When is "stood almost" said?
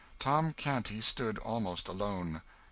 0.99-1.87